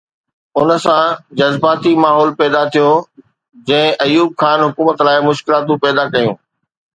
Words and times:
ان 0.59 0.69
سان 0.85 1.01
جذباتي 1.39 1.91
ماحول 2.03 2.29
پيدا 2.39 2.61
ٿيو، 2.73 2.87
جنهن 3.67 3.91
ايوب 4.05 4.29
خان 4.41 4.59
حڪومت 4.67 4.99
لاءِ 5.05 5.19
مشڪلاتون 5.29 5.77
پيدا 5.85 6.03
ڪيون. 6.13 6.35